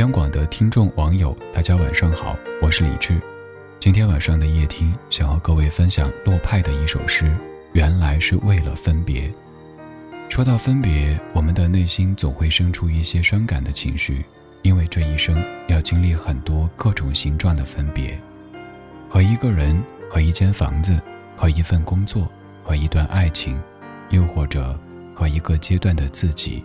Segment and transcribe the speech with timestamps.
[0.00, 3.20] 央广的听众网友，大家晚上好，我是李志。
[3.78, 7.36] 今天晚上的夜听，想和各位分享洛派的一首诗。
[7.74, 9.30] 原来是为了分别。
[10.30, 14.24] 说到分别，我们的内心总会生出一些伤感的情绪，
[14.62, 15.38] 因为这一生
[15.68, 18.18] 要经历很多各种形状的分别，
[19.06, 19.78] 和一个人，
[20.08, 20.98] 和一间房子，
[21.36, 22.26] 和一份工作，
[22.64, 23.60] 和一段爱情，
[24.08, 24.74] 又或者
[25.14, 26.64] 和一个阶段的自己。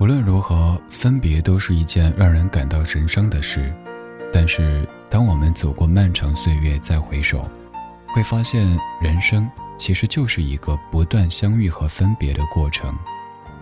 [0.00, 3.70] 无论如何，分别都是一件让人感到神伤的事。
[4.32, 7.46] 但是，当我们走过漫长岁月再回首，
[8.14, 8.66] 会发现
[9.02, 12.98] 人生其实就是一个不断相遇和分别的过程，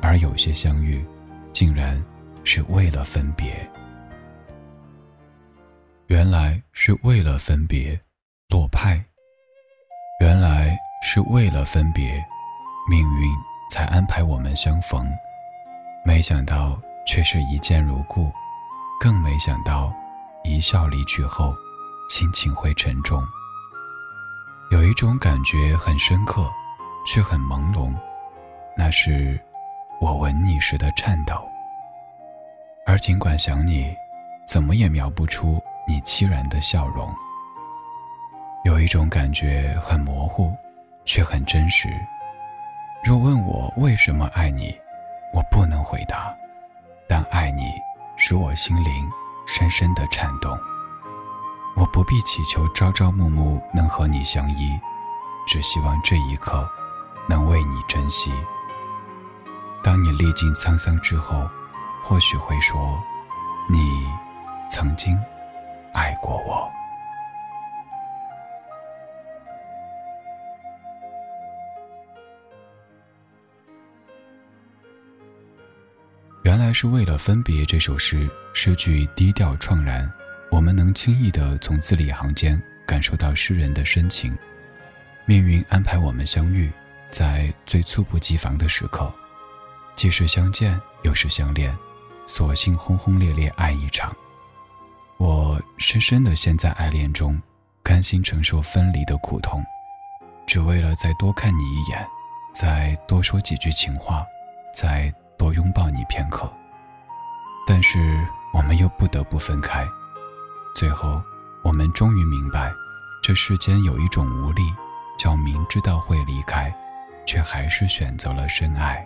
[0.00, 1.04] 而有些相遇，
[1.52, 2.00] 竟然
[2.44, 3.68] 是为了分别。
[6.06, 8.00] 原来是为了分别，
[8.50, 9.04] 落派。
[10.20, 12.24] 原来是为了分别，
[12.88, 13.28] 命运
[13.72, 15.04] 才安排我们相逢。
[16.08, 18.32] 没想到却是一见如故，
[18.98, 19.92] 更没想到
[20.42, 21.54] 一笑离去后，
[22.08, 23.22] 心情会沉重。
[24.70, 26.50] 有一种感觉很深刻，
[27.04, 27.94] 却很朦胧，
[28.74, 29.38] 那是
[30.00, 31.46] 我吻你时的颤抖。
[32.86, 33.94] 而尽管想你，
[34.46, 37.14] 怎么也描不出你凄然的笑容。
[38.64, 40.56] 有一种感觉很模糊，
[41.04, 41.90] 却很真实。
[43.04, 44.74] 若问我为什么爱你？
[45.32, 46.34] 我不能回答，
[47.08, 47.62] 但爱你
[48.16, 49.10] 使我心灵
[49.46, 50.58] 深深的颤动。
[51.76, 54.78] 我不必祈求朝朝暮暮能和你相依，
[55.46, 56.68] 只希望这一刻
[57.28, 58.32] 能为你珍惜。
[59.82, 61.48] 当你历尽沧桑之后，
[62.02, 62.98] 或许会说，
[63.68, 64.06] 你
[64.68, 65.16] 曾经
[65.92, 66.70] 爱过我。
[76.48, 77.62] 原来是为了分别。
[77.66, 80.10] 这首诗诗句低调怆然，
[80.50, 84.34] 我们能轻易地从字里行间感受到诗人的深情。
[85.26, 86.72] 命运安排我们相遇，
[87.10, 89.12] 在最猝不及防的时刻，
[89.94, 91.76] 既是相见又是相恋，
[92.24, 94.16] 索性轰轰烈烈爱一场。
[95.18, 97.38] 我深深地陷在爱恋中，
[97.82, 99.62] 甘心承受分离的苦痛，
[100.46, 102.08] 只为了再多看你一眼，
[102.54, 104.24] 再多说几句情话，
[104.72, 105.12] 再。
[105.48, 106.46] 多拥抱你片刻，
[107.66, 108.22] 但是
[108.52, 109.82] 我们又不得不分开。
[110.74, 111.22] 最后，
[111.64, 112.70] 我们终于明白，
[113.22, 114.70] 这世间有一种无力，
[115.18, 116.70] 叫明知道会离开，
[117.24, 119.02] 却还是选择了深爱。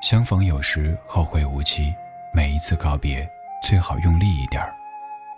[0.00, 1.94] 相逢有时，后会无期。
[2.34, 3.28] 每一次告别，
[3.62, 4.74] 最好用力一点儿，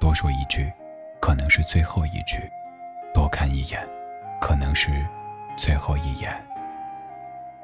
[0.00, 0.72] 多说一句，
[1.20, 2.38] 可能是最后一句；
[3.12, 3.86] 多看一眼，
[4.40, 5.06] 可能是
[5.54, 6.34] 最后一眼。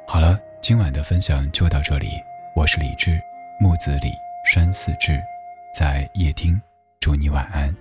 [0.07, 0.39] 好了。
[0.61, 2.23] 今晚的分享就到这里，
[2.55, 3.21] 我是李志，
[3.61, 4.13] 木子李，
[4.45, 5.23] 山寺志，
[5.73, 6.61] 在夜听，
[6.99, 7.75] 祝你晚安。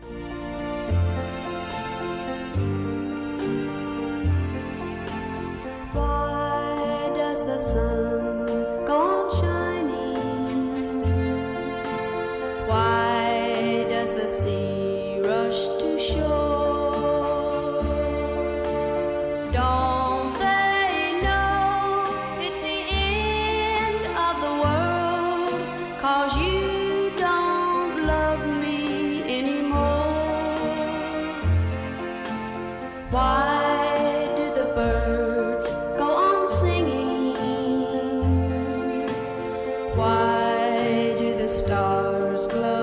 [41.45, 42.74] the stars glow.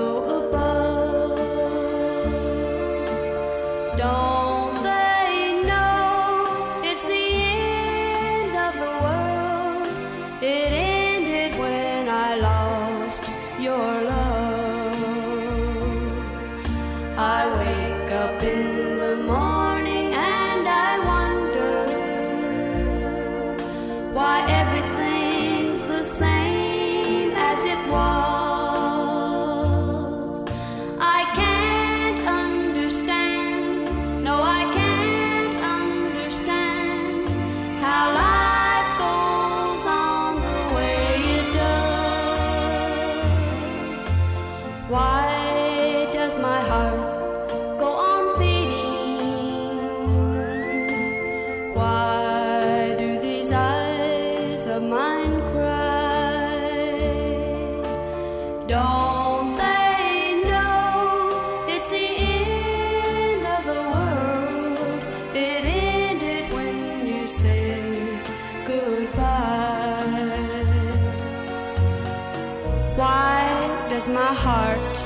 [72.95, 75.03] Why does my heart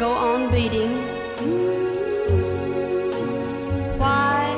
[0.00, 0.98] go on beating?
[3.98, 4.50] Why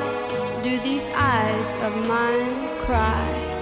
[0.63, 3.52] do these eyes of mine cry?